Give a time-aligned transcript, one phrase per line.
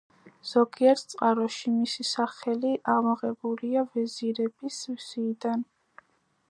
[0.51, 4.81] ზოგიერთ წყაროში მისი სახელი ამოღებულია ვეზირების
[5.11, 5.67] სიიდან.